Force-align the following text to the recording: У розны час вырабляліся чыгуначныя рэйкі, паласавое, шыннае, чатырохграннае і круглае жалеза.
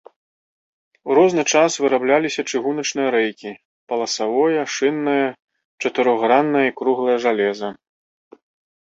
У 1.11 1.17
розны 1.19 1.43
час 1.53 1.71
вырабляліся 1.83 2.41
чыгуначныя 2.51 3.09
рэйкі, 3.17 3.51
паласавое, 3.93 4.61
шыннае, 4.79 5.27
чатырохграннае 5.87 6.67
і 6.73 6.77
круглае 6.83 7.17
жалеза. 7.31 7.69